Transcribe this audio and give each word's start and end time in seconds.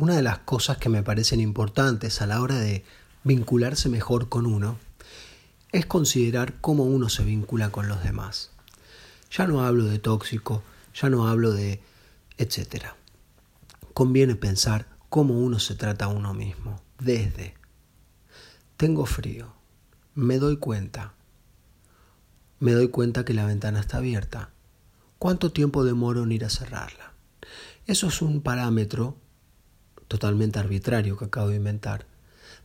una 0.00 0.16
de 0.16 0.22
las 0.22 0.38
cosas 0.38 0.78
que 0.78 0.88
me 0.88 1.02
parecen 1.02 1.40
importantes 1.40 2.22
a 2.22 2.26
la 2.26 2.40
hora 2.40 2.58
de 2.58 2.84
vincularse 3.22 3.90
mejor 3.90 4.30
con 4.30 4.46
uno 4.46 4.78
es 5.72 5.84
considerar 5.84 6.54
cómo 6.62 6.84
uno 6.84 7.10
se 7.10 7.22
vincula 7.22 7.70
con 7.70 7.86
los 7.86 8.02
demás. 8.02 8.50
Ya 9.30 9.46
no 9.46 9.62
hablo 9.62 9.84
de 9.84 9.98
tóxico, 9.98 10.62
ya 10.94 11.10
no 11.10 11.28
hablo 11.28 11.52
de 11.52 11.82
etcétera. 12.38 12.96
Conviene 13.92 14.36
pensar 14.36 14.86
cómo 15.10 15.38
uno 15.38 15.58
se 15.58 15.74
trata 15.74 16.06
a 16.06 16.08
uno 16.08 16.32
mismo, 16.32 16.80
desde 16.98 17.54
tengo 18.78 19.04
frío, 19.04 19.52
me 20.14 20.38
doy 20.38 20.56
cuenta, 20.56 21.12
me 22.58 22.72
doy 22.72 22.88
cuenta 22.88 23.26
que 23.26 23.34
la 23.34 23.44
ventana 23.44 23.80
está 23.80 23.98
abierta, 23.98 24.48
¿cuánto 25.18 25.52
tiempo 25.52 25.84
demoro 25.84 26.22
en 26.22 26.32
ir 26.32 26.46
a 26.46 26.48
cerrarla? 26.48 27.12
Eso 27.86 28.06
es 28.06 28.22
un 28.22 28.40
parámetro 28.40 29.18
totalmente 30.10 30.58
arbitrario 30.58 31.16
que 31.16 31.26
acabo 31.26 31.50
de 31.50 31.56
inventar, 31.56 32.04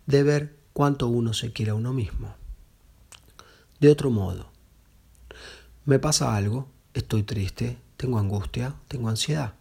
de 0.08 0.24
ver 0.24 0.56
cuánto 0.74 1.08
uno 1.08 1.32
se 1.32 1.54
quiere 1.54 1.70
a 1.70 1.76
uno 1.76 1.94
mismo. 1.94 2.34
De 3.80 3.88
otro 3.90 4.10
modo, 4.10 4.50
me 5.86 6.00
pasa 6.00 6.36
algo, 6.36 6.68
estoy 6.96 7.22
triste, 7.22 7.78
tengo 7.98 8.18
angustia, 8.18 8.74
tengo 8.88 9.10
ansiedad. 9.10 9.54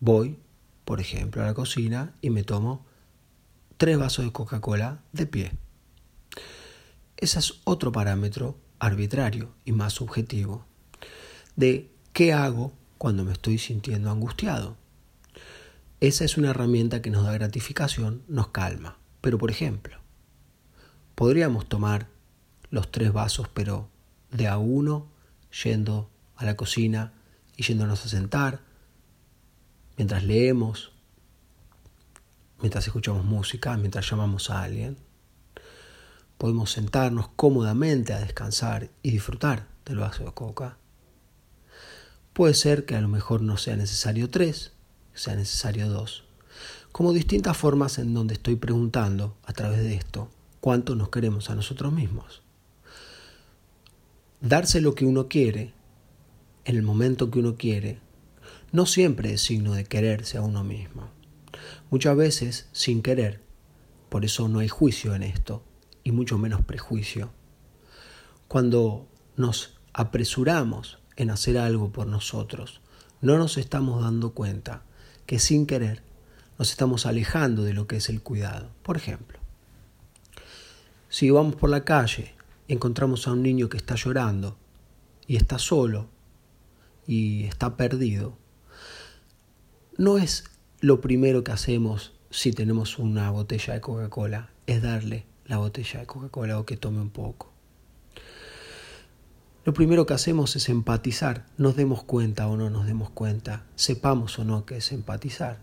Voy, 0.00 0.38
por 0.84 1.00
ejemplo, 1.00 1.42
a 1.42 1.46
la 1.46 1.54
cocina 1.54 2.12
y 2.20 2.28
me 2.28 2.44
tomo 2.44 2.84
tres 3.78 3.96
vasos 3.96 4.26
de 4.26 4.32
Coca-Cola 4.32 5.00
de 5.12 5.26
pie. 5.26 5.52
Ese 7.16 7.38
es 7.38 7.54
otro 7.64 7.90
parámetro 7.90 8.58
arbitrario 8.78 9.54
y 9.64 9.72
más 9.72 9.94
subjetivo 9.94 10.66
de 11.56 11.90
qué 12.12 12.34
hago 12.34 12.74
cuando 12.98 13.24
me 13.24 13.32
estoy 13.32 13.56
sintiendo 13.56 14.10
angustiado. 14.10 14.81
Esa 16.02 16.24
es 16.24 16.36
una 16.36 16.50
herramienta 16.50 17.00
que 17.00 17.10
nos 17.10 17.24
da 17.24 17.32
gratificación, 17.32 18.24
nos 18.26 18.48
calma. 18.48 18.98
Pero 19.20 19.38
por 19.38 19.52
ejemplo, 19.52 19.98
podríamos 21.14 21.68
tomar 21.68 22.08
los 22.70 22.90
tres 22.90 23.12
vasos, 23.12 23.46
pero 23.54 23.88
de 24.32 24.48
a 24.48 24.58
uno, 24.58 25.06
yendo 25.62 26.10
a 26.34 26.44
la 26.44 26.56
cocina 26.56 27.12
y 27.56 27.62
yéndonos 27.62 28.04
a 28.04 28.08
sentar, 28.08 28.62
mientras 29.96 30.24
leemos, 30.24 30.90
mientras 32.58 32.84
escuchamos 32.84 33.24
música, 33.24 33.76
mientras 33.76 34.10
llamamos 34.10 34.50
a 34.50 34.64
alguien. 34.64 34.96
Podemos 36.36 36.72
sentarnos 36.72 37.28
cómodamente 37.36 38.12
a 38.12 38.18
descansar 38.18 38.90
y 39.04 39.12
disfrutar 39.12 39.68
del 39.84 39.98
vaso 39.98 40.24
de 40.24 40.32
coca. 40.32 40.78
Puede 42.32 42.54
ser 42.54 42.86
que 42.86 42.96
a 42.96 43.00
lo 43.00 43.06
mejor 43.06 43.40
no 43.40 43.56
sea 43.56 43.76
necesario 43.76 44.28
tres, 44.28 44.72
sea 45.14 45.36
necesario 45.36 45.88
dos, 45.88 46.24
como 46.92 47.12
distintas 47.12 47.56
formas 47.56 47.98
en 47.98 48.14
donde 48.14 48.34
estoy 48.34 48.56
preguntando 48.56 49.36
a 49.44 49.52
través 49.52 49.78
de 49.78 49.94
esto 49.94 50.30
cuánto 50.60 50.94
nos 50.94 51.08
queremos 51.08 51.50
a 51.50 51.54
nosotros 51.54 51.92
mismos. 51.92 52.42
Darse 54.40 54.80
lo 54.80 54.94
que 54.94 55.04
uno 55.04 55.28
quiere, 55.28 55.72
en 56.64 56.76
el 56.76 56.82
momento 56.82 57.30
que 57.30 57.38
uno 57.38 57.56
quiere, 57.56 57.98
no 58.72 58.86
siempre 58.86 59.32
es 59.32 59.42
signo 59.42 59.74
de 59.74 59.84
quererse 59.84 60.38
a 60.38 60.42
uno 60.42 60.64
mismo. 60.64 61.10
Muchas 61.90 62.16
veces 62.16 62.68
sin 62.72 63.02
querer, 63.02 63.40
por 64.08 64.24
eso 64.24 64.48
no 64.48 64.60
hay 64.60 64.68
juicio 64.68 65.14
en 65.14 65.22
esto, 65.22 65.62
y 66.04 66.12
mucho 66.12 66.38
menos 66.38 66.64
prejuicio. 66.64 67.30
Cuando 68.48 69.08
nos 69.36 69.78
apresuramos 69.92 70.98
en 71.16 71.30
hacer 71.30 71.58
algo 71.58 71.92
por 71.92 72.06
nosotros, 72.06 72.80
no 73.20 73.38
nos 73.38 73.56
estamos 73.56 74.02
dando 74.02 74.32
cuenta 74.32 74.84
que 75.26 75.38
sin 75.38 75.66
querer 75.66 76.02
nos 76.58 76.70
estamos 76.70 77.06
alejando 77.06 77.64
de 77.64 77.74
lo 77.74 77.86
que 77.86 77.96
es 77.96 78.08
el 78.08 78.22
cuidado. 78.22 78.70
Por 78.82 78.96
ejemplo, 78.96 79.38
si 81.08 81.30
vamos 81.30 81.56
por 81.56 81.70
la 81.70 81.84
calle 81.84 82.34
y 82.68 82.74
encontramos 82.74 83.26
a 83.26 83.32
un 83.32 83.42
niño 83.42 83.68
que 83.68 83.76
está 83.76 83.94
llorando 83.94 84.56
y 85.26 85.36
está 85.36 85.58
solo 85.58 86.08
y 87.06 87.44
está 87.44 87.76
perdido, 87.76 88.36
no 89.98 90.18
es 90.18 90.44
lo 90.80 91.00
primero 91.00 91.44
que 91.44 91.52
hacemos 91.52 92.12
si 92.30 92.52
tenemos 92.52 92.98
una 92.98 93.30
botella 93.30 93.74
de 93.74 93.80
Coca-Cola, 93.80 94.50
es 94.66 94.82
darle 94.82 95.26
la 95.44 95.58
botella 95.58 96.00
de 96.00 96.06
Coca-Cola 96.06 96.58
o 96.58 96.64
que 96.64 96.76
tome 96.76 97.00
un 97.00 97.10
poco. 97.10 97.51
Lo 99.64 99.72
primero 99.74 100.06
que 100.06 100.14
hacemos 100.14 100.56
es 100.56 100.68
empatizar, 100.68 101.46
nos 101.56 101.76
demos 101.76 102.02
cuenta 102.02 102.48
o 102.48 102.56
no 102.56 102.68
nos 102.68 102.84
demos 102.84 103.10
cuenta, 103.10 103.64
sepamos 103.76 104.36
o 104.40 104.44
no 104.44 104.66
que 104.66 104.78
es 104.78 104.90
empatizar, 104.90 105.60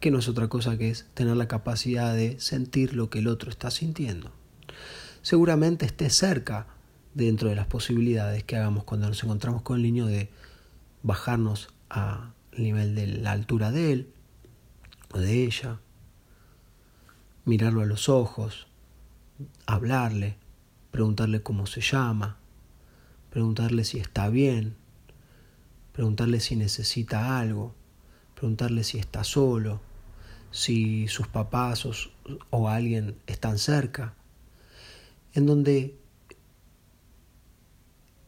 que 0.00 0.10
no 0.10 0.20
es 0.20 0.28
otra 0.28 0.48
cosa 0.48 0.78
que 0.78 0.88
es 0.88 1.06
tener 1.12 1.36
la 1.36 1.48
capacidad 1.48 2.14
de 2.14 2.40
sentir 2.40 2.94
lo 2.94 3.10
que 3.10 3.18
el 3.18 3.28
otro 3.28 3.50
está 3.50 3.70
sintiendo. 3.70 4.32
Seguramente 5.20 5.84
esté 5.84 6.08
cerca 6.08 6.66
dentro 7.12 7.50
de 7.50 7.54
las 7.54 7.66
posibilidades 7.66 8.42
que 8.42 8.56
hagamos 8.56 8.84
cuando 8.84 9.08
nos 9.08 9.22
encontramos 9.22 9.60
con 9.60 9.76
el 9.76 9.82
niño 9.82 10.06
de 10.06 10.30
bajarnos 11.02 11.68
al 11.90 12.32
nivel 12.56 12.94
de 12.94 13.06
la 13.06 13.32
altura 13.32 13.70
de 13.70 13.92
él 13.92 14.12
o 15.12 15.18
de 15.18 15.44
ella, 15.44 15.78
mirarlo 17.44 17.82
a 17.82 17.86
los 17.86 18.08
ojos, 18.08 18.66
hablarle, 19.66 20.38
preguntarle 20.90 21.42
cómo 21.42 21.66
se 21.66 21.82
llama, 21.82 22.38
preguntarle 23.32 23.84
si 23.84 23.98
está 23.98 24.28
bien, 24.28 24.76
preguntarle 25.94 26.38
si 26.38 26.54
necesita 26.54 27.38
algo, 27.38 27.74
preguntarle 28.34 28.84
si 28.84 28.98
está 28.98 29.24
solo, 29.24 29.80
si 30.50 31.08
sus 31.08 31.28
papás 31.28 31.86
o, 32.50 32.68
alguien 32.68 33.16
están 33.26 33.56
cerca, 33.56 34.12
en 35.32 35.46
donde 35.46 35.96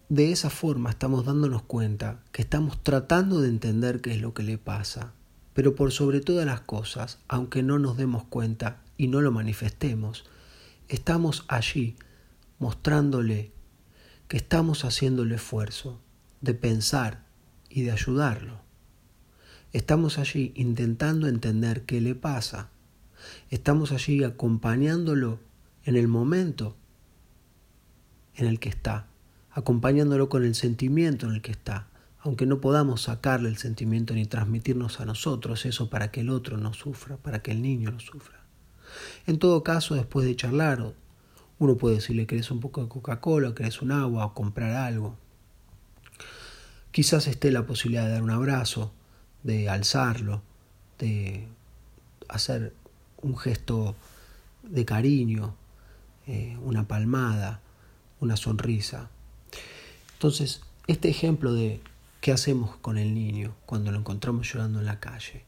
de 0.09 0.32
esa 0.32 0.48
forma 0.48 0.88
estamos 0.88 1.26
dándonos 1.26 1.62
cuenta 1.62 2.22
que 2.32 2.41
estamos 2.41 2.82
tratando 2.82 3.42
de 3.42 3.50
entender 3.50 4.00
qué 4.00 4.12
es 4.12 4.22
lo 4.22 4.32
que 4.32 4.42
le 4.42 4.56
pasa, 4.56 5.12
pero 5.53 5.75
por 5.75 5.92
sobre 5.92 6.21
todas 6.21 6.47
las 6.47 6.62
cosas, 6.62 7.19
aunque 7.28 7.62
no 7.62 7.78
nos 7.78 7.98
demos 7.98 8.25
cuenta 8.25 8.82
y 8.97 9.09
no 9.09 9.21
lo 9.21 9.32
manifestemos, 9.32 10.25
estamos 10.88 11.44
allí 11.48 11.94
mostrándole 12.59 13.53
que 14.29 14.37
estamos 14.37 14.85
haciendo 14.85 15.23
el 15.23 15.33
esfuerzo 15.33 16.01
de 16.41 16.55
pensar 16.55 17.25
y 17.69 17.83
de 17.83 17.93
ayudarlo. 17.93 18.61
Estamos 19.73 20.19
allí 20.19 20.53
intentando 20.55 21.27
entender 21.27 21.83
qué 21.83 22.01
le 22.01 22.15
pasa. 22.15 22.71
Estamos 23.51 23.93
allí 23.93 24.23
acompañándolo 24.23 25.41
en 25.84 25.97
el 25.97 26.09
momento 26.09 26.77
en 28.37 28.47
el 28.47 28.61
que 28.61 28.69
está, 28.69 29.07
acompañándolo 29.51 30.29
con 30.29 30.45
el 30.45 30.55
sentimiento 30.55 31.27
en 31.27 31.34
el 31.34 31.43
que 31.43 31.53
está, 31.53 31.89
aunque 32.21 32.47
no 32.47 32.61
podamos 32.61 33.03
sacarle 33.03 33.49
el 33.49 33.59
sentimiento 33.59 34.15
ni 34.15 34.27
transmitirnos 34.27 35.01
a 35.01 35.05
nosotros 35.05 35.67
eso 35.67 35.91
para 35.91 36.11
que 36.11 36.21
el 36.21 36.31
otro 36.31 36.57
no 36.57 36.73
sufra, 36.73 37.17
para 37.17 37.43
que 37.43 37.51
el 37.51 37.61
niño 37.61 37.91
no 37.91 38.01
sufra. 38.01 38.45
En 39.27 39.39
todo 39.39 39.63
caso, 39.63 39.95
después 39.95 40.27
de 40.27 40.37
charlar 40.37 40.95
uno 41.65 41.77
puede 41.77 41.97
decirle, 41.97 42.27
¿querés 42.27 42.51
un 42.51 42.61
poco 42.61 42.83
de 42.83 42.89
Coca-Cola? 42.89 43.55
¿Querés 43.55 43.83
un 43.83 43.93
agua? 43.93 44.27
O 44.27 44.35
comprar 44.35 44.73
algo. 44.73 45.17
Quizás 46.91 47.27
esté 47.27 47.51
la 47.51 47.67
posibilidad 47.67 48.05
de 48.05 48.13
dar 48.13 48.23
un 48.23 48.31
abrazo, 48.31 48.93
de 49.43 49.69
alzarlo, 49.69 50.43
de 50.99 51.49
hacer 52.29 52.73
un 53.23 53.37
gesto 53.37 53.97
de 54.63 54.85
cariño, 54.85 55.55
eh, 56.27 56.57
una 56.63 56.87
palmada, 56.87 57.61
una 58.21 58.37
sonrisa. 58.37 59.11
Entonces, 60.13 60.63
este 60.87 61.09
ejemplo 61.09 61.53
de 61.53 61.81
qué 62.21 62.33
hacemos 62.33 62.77
con 62.77 62.97
el 62.97 63.13
niño 63.15 63.55
cuando 63.67 63.91
lo 63.91 63.99
encontramos 63.99 64.51
llorando 64.51 64.79
en 64.79 64.87
la 64.87 65.01
calle 65.01 65.45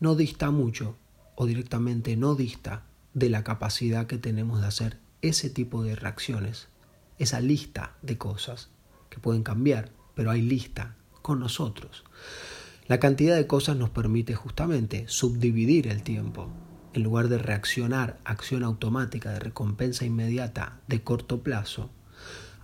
no 0.00 0.14
dista 0.14 0.50
mucho 0.50 0.96
o 1.36 1.46
directamente 1.46 2.16
no 2.16 2.34
dista 2.34 2.82
de 3.14 3.28
la 3.28 3.44
capacidad 3.44 4.06
que 4.06 4.18
tenemos 4.18 4.60
de 4.60 4.66
hacer 4.66 4.98
ese 5.22 5.50
tipo 5.50 5.82
de 5.82 5.96
reacciones, 5.96 6.68
esa 7.18 7.40
lista 7.40 7.96
de 8.02 8.18
cosas 8.18 8.70
que 9.08 9.18
pueden 9.18 9.42
cambiar, 9.42 9.90
pero 10.14 10.30
hay 10.30 10.42
lista 10.42 10.96
con 11.22 11.40
nosotros. 11.40 12.04
La 12.86 12.98
cantidad 12.98 13.36
de 13.36 13.46
cosas 13.46 13.76
nos 13.76 13.90
permite 13.90 14.34
justamente 14.34 15.04
subdividir 15.06 15.86
el 15.88 16.02
tiempo. 16.02 16.50
En 16.92 17.04
lugar 17.04 17.28
de 17.28 17.38
reaccionar, 17.38 18.18
acción 18.24 18.64
automática 18.64 19.30
de 19.30 19.38
recompensa 19.38 20.04
inmediata 20.04 20.80
de 20.88 21.02
corto 21.02 21.42
plazo, 21.42 21.90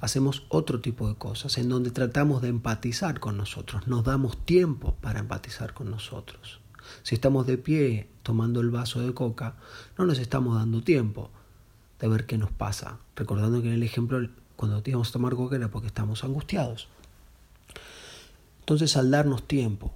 hacemos 0.00 0.44
otro 0.48 0.80
tipo 0.80 1.08
de 1.08 1.14
cosas 1.14 1.58
en 1.58 1.68
donde 1.68 1.90
tratamos 1.90 2.42
de 2.42 2.48
empatizar 2.48 3.20
con 3.20 3.36
nosotros, 3.36 3.86
nos 3.86 4.04
damos 4.04 4.44
tiempo 4.44 4.96
para 5.00 5.20
empatizar 5.20 5.74
con 5.74 5.90
nosotros. 5.90 6.60
Si 7.02 7.14
estamos 7.14 7.46
de 7.46 7.58
pie 7.58 8.10
tomando 8.22 8.60
el 8.60 8.70
vaso 8.70 9.00
de 9.00 9.14
coca, 9.14 9.56
no 9.96 10.06
nos 10.06 10.18
estamos 10.18 10.56
dando 10.56 10.82
tiempo, 10.82 11.30
de 11.98 12.08
ver 12.08 12.26
qué 12.26 12.38
nos 12.38 12.50
pasa. 12.50 12.98
Recordando 13.14 13.62
que 13.62 13.68
en 13.68 13.74
el 13.74 13.82
ejemplo, 13.82 14.28
cuando 14.56 14.82
íbamos 14.84 15.10
a 15.10 15.12
tomar 15.12 15.34
coca 15.34 15.56
era 15.56 15.68
porque 15.68 15.88
estamos 15.88 16.24
angustiados. 16.24 16.88
Entonces, 18.60 18.96
al 18.96 19.10
darnos 19.10 19.46
tiempo, 19.46 19.92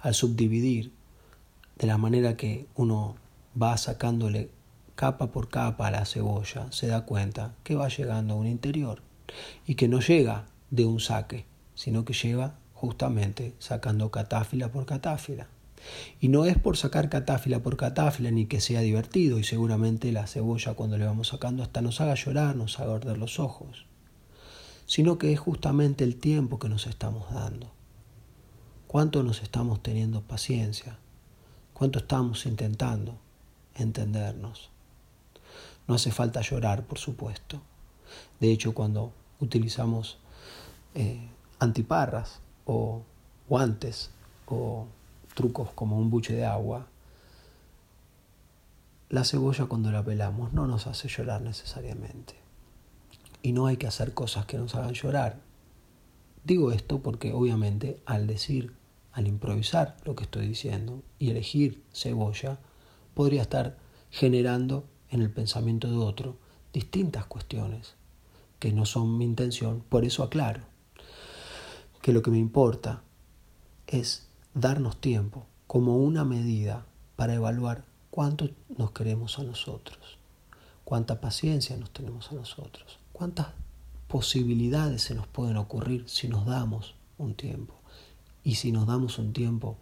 al 0.00 0.14
subdividir, 0.14 0.92
de 1.78 1.86
la 1.86 1.98
manera 1.98 2.36
que 2.36 2.66
uno 2.74 3.16
va 3.60 3.76
sacándole 3.76 4.50
capa 4.94 5.32
por 5.32 5.48
capa 5.48 5.88
a 5.88 5.90
la 5.90 6.04
cebolla, 6.04 6.70
se 6.70 6.86
da 6.86 7.04
cuenta 7.04 7.54
que 7.64 7.74
va 7.74 7.88
llegando 7.88 8.34
a 8.34 8.36
un 8.36 8.46
interior 8.46 9.02
y 9.66 9.74
que 9.74 9.88
no 9.88 10.00
llega 10.00 10.46
de 10.70 10.84
un 10.84 11.00
saque, 11.00 11.46
sino 11.74 12.04
que 12.04 12.12
lleva 12.12 12.54
justamente 12.74 13.54
sacando 13.58 14.10
catáfila 14.10 14.70
por 14.70 14.86
catáfila. 14.86 15.48
Y 16.20 16.28
no 16.28 16.44
es 16.44 16.58
por 16.58 16.76
sacar 16.76 17.08
catáfila 17.08 17.60
por 17.60 17.76
catáfila 17.76 18.30
ni 18.30 18.46
que 18.46 18.60
sea 18.60 18.80
divertido, 18.80 19.38
y 19.38 19.44
seguramente 19.44 20.12
la 20.12 20.26
cebolla 20.26 20.74
cuando 20.74 20.98
le 20.98 21.06
vamos 21.06 21.28
sacando 21.28 21.62
hasta 21.62 21.82
nos 21.82 22.00
haga 22.00 22.14
llorar, 22.14 22.56
nos 22.56 22.80
haga 22.80 22.94
arder 22.94 23.18
los 23.18 23.38
ojos, 23.38 23.86
sino 24.86 25.18
que 25.18 25.32
es 25.32 25.40
justamente 25.40 26.04
el 26.04 26.16
tiempo 26.16 26.58
que 26.58 26.68
nos 26.68 26.86
estamos 26.86 27.32
dando. 27.32 27.70
¿Cuánto 28.86 29.22
nos 29.22 29.42
estamos 29.42 29.82
teniendo 29.82 30.22
paciencia? 30.22 30.98
¿Cuánto 31.72 31.98
estamos 31.98 32.46
intentando 32.46 33.18
entendernos? 33.74 34.70
No 35.88 35.96
hace 35.96 36.12
falta 36.12 36.40
llorar, 36.40 36.84
por 36.84 36.98
supuesto. 36.98 37.60
De 38.40 38.52
hecho, 38.52 38.72
cuando 38.72 39.12
utilizamos 39.40 40.18
eh, 40.94 41.28
antiparras 41.58 42.40
o 42.64 43.02
guantes 43.48 44.10
o 44.46 44.86
trucos 45.34 45.70
como 45.74 45.98
un 45.98 46.10
buche 46.10 46.34
de 46.34 46.44
agua, 46.44 46.86
la 49.10 49.24
cebolla 49.24 49.66
cuando 49.66 49.92
la 49.92 50.04
pelamos 50.04 50.52
no 50.52 50.66
nos 50.66 50.86
hace 50.86 51.08
llorar 51.08 51.42
necesariamente. 51.42 52.34
Y 53.42 53.52
no 53.52 53.66
hay 53.66 53.76
que 53.76 53.86
hacer 53.86 54.14
cosas 54.14 54.46
que 54.46 54.56
nos 54.56 54.74
hagan 54.74 54.94
llorar. 54.94 55.40
Digo 56.44 56.72
esto 56.72 57.00
porque 57.00 57.32
obviamente 57.32 58.00
al 58.06 58.26
decir, 58.26 58.74
al 59.12 59.26
improvisar 59.26 59.96
lo 60.04 60.16
que 60.16 60.24
estoy 60.24 60.48
diciendo 60.48 61.02
y 61.18 61.30
elegir 61.30 61.82
cebolla, 61.92 62.58
podría 63.14 63.42
estar 63.42 63.76
generando 64.10 64.84
en 65.10 65.22
el 65.22 65.30
pensamiento 65.30 65.88
de 65.88 65.96
otro 65.96 66.36
distintas 66.72 67.26
cuestiones 67.26 67.94
que 68.58 68.72
no 68.72 68.86
son 68.86 69.16
mi 69.16 69.24
intención. 69.24 69.84
Por 69.88 70.04
eso 70.04 70.22
aclaro 70.22 70.62
que 72.02 72.12
lo 72.12 72.22
que 72.22 72.30
me 72.30 72.38
importa 72.38 73.02
es 73.86 74.26
darnos 74.54 75.00
tiempo 75.00 75.46
como 75.66 75.96
una 75.96 76.24
medida 76.24 76.86
para 77.16 77.34
evaluar 77.34 77.84
cuánto 78.10 78.48
nos 78.76 78.92
queremos 78.92 79.38
a 79.38 79.42
nosotros, 79.42 80.18
cuánta 80.84 81.20
paciencia 81.20 81.76
nos 81.76 81.90
tenemos 81.90 82.30
a 82.30 82.36
nosotros, 82.36 82.98
cuántas 83.12 83.48
posibilidades 84.06 85.02
se 85.02 85.14
nos 85.14 85.26
pueden 85.26 85.56
ocurrir 85.56 86.08
si 86.08 86.28
nos 86.28 86.46
damos 86.46 86.94
un 87.18 87.34
tiempo. 87.34 87.74
Y 88.44 88.56
si 88.56 88.70
nos 88.70 88.86
damos 88.86 89.18
un 89.18 89.32
tiempo, 89.32 89.76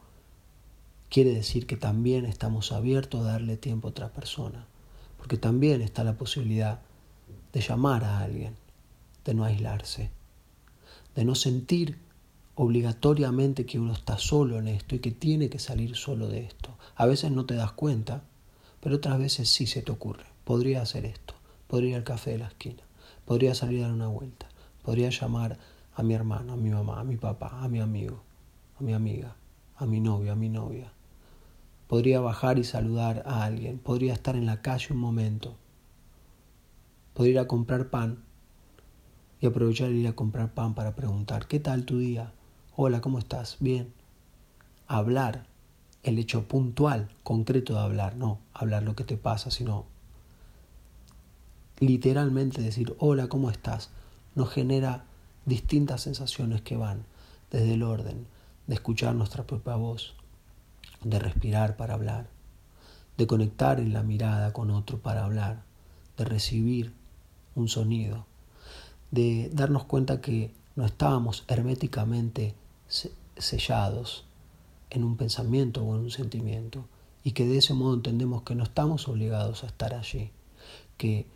quiere 1.10 1.34
decir 1.34 1.66
que 1.66 1.76
también 1.76 2.24
estamos 2.24 2.72
abiertos 2.72 3.20
a 3.20 3.32
darle 3.32 3.56
tiempo 3.56 3.88
a 3.88 3.90
otra 3.90 4.12
persona, 4.12 4.66
porque 5.19 5.36
también 5.36 5.82
está 5.82 6.04
la 6.04 6.16
posibilidad 6.16 6.80
de 7.52 7.60
llamar 7.60 8.04
a 8.04 8.20
alguien, 8.20 8.56
de 9.24 9.34
no 9.34 9.44
aislarse, 9.44 10.10
de 11.14 11.24
no 11.24 11.34
sentir 11.34 11.98
obligatoriamente 12.54 13.64
que 13.64 13.78
uno 13.78 13.93
está 13.93 14.19
solo 14.19 14.58
en 14.58 14.69
esto 14.69 14.94
y 14.94 14.99
que 14.99 15.10
tiene 15.10 15.49
que 15.49 15.58
salir 15.58 15.96
solo 15.96 16.28
de 16.28 16.40
esto. 16.40 16.76
A 16.96 17.06
veces 17.06 17.31
no 17.31 17.46
te 17.46 17.54
das 17.54 17.72
cuenta, 17.72 18.25
pero 18.81 18.96
otras 18.96 19.19
veces 19.19 19.49
sí 19.49 19.66
se 19.66 19.82
te 19.82 19.93
ocurre. 19.93 20.26
Podría 20.44 20.82
hacer 20.82 21.06
esto, 21.06 21.34
podría 21.66 21.90
ir 21.90 21.96
al 21.96 22.04
café 22.04 22.32
de 22.32 22.38
la 22.38 22.49
esquina, 22.49 22.82
podría 23.25 23.54
salir 23.54 23.81
a 23.81 23.87
dar 23.87 23.94
una 23.94 24.08
vuelta, 24.08 24.49
podría 24.82 25.10
llamar 25.10 25.58
a 25.94 26.02
mi 26.02 26.14
hermano, 26.14 26.54
a 26.54 26.56
mi 26.56 26.70
mamá, 26.70 27.00
a 27.00 27.04
mi 27.04 27.16
papá, 27.16 27.62
a 27.62 27.69
mi 27.69 27.81
amigo, 27.81 28.22
a 28.78 28.82
mi 28.82 28.93
amiga, 28.93 29.37
a 29.76 29.87
mi 29.87 30.00
novio, 30.00 30.32
a 30.32 30.37
mi 30.37 30.48
novia. 30.48 30.93
Podría 31.87 32.20
bajar 32.20 32.58
y 32.58 32.64
saludar 32.64 33.22
a 33.26 33.44
alguien, 33.44 33.78
podría 33.78 34.14
estar 34.14 34.37
en 34.37 34.46
la 34.46 34.62
calle 34.62 34.88
un 34.90 34.98
momento, 34.98 35.56
podría 37.14 37.32
ir 37.32 37.38
a 37.38 37.46
comprar 37.46 37.88
pan 37.88 38.25
y 39.40 39.46
aprovechar 39.46 39.90
ir 39.90 40.08
a 40.08 40.14
comprar 40.14 40.55
pan 40.55 40.75
para 40.75 40.94
preguntar, 40.94 41.46
¿qué 41.46 41.60
tal 41.60 41.84
tu 41.84 41.98
día? 41.98 42.32
Hola, 42.74 43.02
¿cómo 43.02 43.19
estás? 43.19 43.58
Bien. 43.60 43.92
Hablar, 44.88 45.44
el 46.04 46.19
hecho 46.19 46.48
puntual, 46.48 47.10
concreto 47.22 47.74
de 47.74 47.80
hablar, 47.80 48.16
no 48.16 48.38
hablar 48.54 48.82
lo 48.82 48.96
que 48.96 49.04
te 49.04 49.19
pasa, 49.19 49.50
sino 49.50 49.84
literalmente 51.80 52.62
decir, 52.62 52.96
hola, 52.98 53.28
¿cómo 53.28 53.50
estás? 53.50 53.90
Nos 54.34 54.48
genera 54.48 55.04
distintas 55.44 56.00
sensaciones 56.00 56.62
que 56.62 56.78
van 56.78 57.04
desde 57.50 57.74
el 57.74 57.82
orden 57.82 58.26
de 58.66 58.74
escuchar 58.74 59.14
nuestra 59.14 59.46
propia 59.46 59.74
voz, 59.74 60.14
de 61.02 61.19
respirar 61.19 61.76
para 61.76 61.92
hablar, 61.92 62.30
de 63.19 63.26
conectar 63.26 63.80
en 63.80 63.92
la 63.92 64.02
mirada 64.02 64.54
con 64.54 64.70
otro 64.70 64.98
para 64.98 65.24
hablar, 65.24 65.62
de 66.16 66.24
recibir 66.24 66.94
un 67.54 67.69
sonido, 67.69 68.24
de 69.10 69.50
darnos 69.52 69.84
cuenta 69.84 70.22
que 70.22 70.54
no 70.74 70.86
estábamos 70.86 71.44
herméticamente 71.48 72.54
sellados 73.37 74.25
en 74.91 75.05
un 75.05 75.17
pensamiento 75.17 75.83
o 75.83 75.94
en 75.94 76.03
un 76.03 76.11
sentimiento 76.11 76.87
y 77.25 77.33
que 77.33 77.47
de 77.47 77.59
ese 77.59 77.75
modo 77.75 77.94
entendemos 77.94 78.43
que 78.43 78.55
no 78.55 78.65
estamos 78.65 79.09
obligados 79.09 79.65
a 79.65 79.69
estar 79.69 79.94
allí, 79.94 80.31
que 80.97 81.27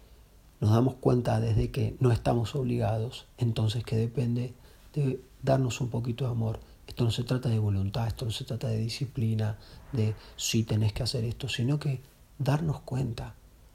nos 0.60 0.70
damos 0.70 0.94
cuenta 0.94 1.40
desde 1.40 1.70
que 1.70 1.96
no 2.00 2.12
estamos 2.12 2.54
obligados, 2.54 3.26
entonces 3.38 3.84
que 3.84 3.96
depende 3.96 4.54
de 4.94 5.20
darnos 5.42 5.80
un 5.80 5.88
poquito 5.88 6.24
de 6.24 6.30
amor. 6.30 6.60
Esto 6.86 7.04
no 7.04 7.10
se 7.10 7.24
trata 7.24 7.48
de 7.48 7.58
voluntad, 7.58 8.06
esto 8.06 8.24
no 8.24 8.30
se 8.30 8.44
trata 8.44 8.68
de 8.68 8.78
disciplina, 8.78 9.58
de 9.92 10.14
si 10.36 10.64
tenés 10.64 10.92
que 10.92 11.02
hacer 11.02 11.24
esto, 11.24 11.48
sino 11.48 11.78
que 11.78 12.00
darnos 12.38 12.80
cuenta 12.80 13.34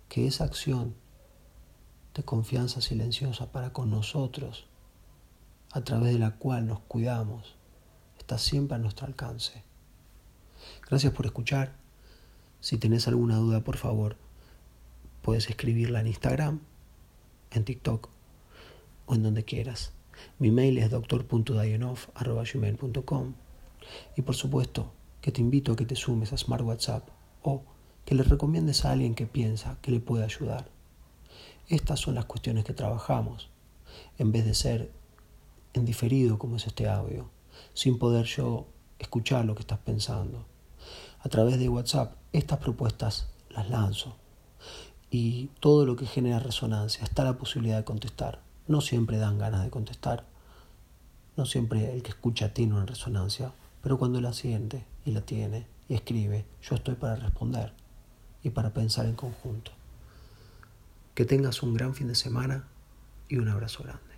que 0.09 0.27
esa 0.27 0.43
acción 0.43 0.95
de 2.13 2.23
confianza 2.23 2.81
silenciosa 2.81 3.51
para 3.51 3.73
con 3.73 3.89
nosotros, 3.89 4.65
a 5.71 5.81
través 5.81 6.13
de 6.13 6.19
la 6.19 6.35
cual 6.35 6.67
nos 6.67 6.79
cuidamos, 6.81 7.55
siempre 8.37 8.75
a 8.75 8.79
nuestro 8.79 9.07
alcance. 9.07 9.63
Gracias 10.87 11.11
por 11.13 11.25
escuchar. 11.25 11.73
Si 12.59 12.77
tenés 12.77 13.07
alguna 13.07 13.37
duda, 13.37 13.61
por 13.61 13.77
favor, 13.77 14.17
puedes 15.21 15.49
escribirla 15.49 16.01
en 16.01 16.07
Instagram, 16.07 16.59
en 17.51 17.63
TikTok 17.65 18.09
o 19.07 19.15
en 19.15 19.23
donde 19.23 19.43
quieras. 19.43 19.93
Mi 20.37 20.51
mail 20.51 20.77
es 20.77 20.91
doctor.dayonoff.com 20.91 23.33
y 24.15 24.21
por 24.21 24.35
supuesto 24.35 24.93
que 25.21 25.31
te 25.31 25.41
invito 25.41 25.71
a 25.71 25.75
que 25.75 25.85
te 25.85 25.95
sumes 25.95 26.31
a 26.33 26.37
Smart 26.37 26.63
WhatsApp 26.63 27.09
o 27.41 27.63
que 28.05 28.13
le 28.15 28.23
recomiendes 28.23 28.85
a 28.85 28.91
alguien 28.91 29.15
que 29.15 29.25
piensa 29.25 29.79
que 29.81 29.91
le 29.91 29.99
puede 29.99 30.23
ayudar. 30.23 30.69
Estas 31.67 31.99
son 31.99 32.13
las 32.15 32.25
cuestiones 32.25 32.65
que 32.65 32.73
trabajamos, 32.73 33.49
en 34.17 34.31
vez 34.31 34.45
de 34.45 34.53
ser 34.53 34.91
en 35.73 35.85
diferido 35.85 36.37
como 36.37 36.57
es 36.57 36.67
este 36.67 36.87
audio 36.87 37.29
sin 37.73 37.97
poder 37.97 38.25
yo 38.25 38.67
escuchar 38.99 39.45
lo 39.45 39.55
que 39.55 39.61
estás 39.61 39.79
pensando. 39.79 40.45
A 41.19 41.29
través 41.29 41.59
de 41.59 41.69
WhatsApp 41.69 42.15
estas 42.33 42.59
propuestas 42.59 43.27
las 43.49 43.69
lanzo 43.69 44.15
y 45.09 45.47
todo 45.59 45.85
lo 45.85 45.95
que 45.95 46.05
genera 46.05 46.39
resonancia 46.39 47.03
está 47.03 47.23
la 47.23 47.37
posibilidad 47.37 47.77
de 47.77 47.83
contestar. 47.83 48.41
No 48.67 48.81
siempre 48.81 49.17
dan 49.17 49.37
ganas 49.37 49.63
de 49.63 49.69
contestar, 49.69 50.25
no 51.35 51.45
siempre 51.45 51.93
el 51.93 52.03
que 52.03 52.11
escucha 52.11 52.53
tiene 52.53 52.73
una 52.73 52.85
resonancia, 52.85 53.51
pero 53.81 53.97
cuando 53.97 54.21
la 54.21 54.33
siente 54.33 54.85
y 55.05 55.11
la 55.11 55.21
tiene 55.21 55.67
y 55.89 55.95
escribe, 55.95 56.45
yo 56.61 56.75
estoy 56.75 56.95
para 56.95 57.15
responder 57.15 57.73
y 58.43 58.51
para 58.51 58.73
pensar 58.73 59.05
en 59.05 59.15
conjunto. 59.15 59.71
Que 61.13 61.25
tengas 61.25 61.63
un 61.63 61.73
gran 61.73 61.93
fin 61.93 62.07
de 62.07 62.15
semana 62.15 62.67
y 63.27 63.37
un 63.37 63.49
abrazo 63.49 63.83
grande. 63.83 64.10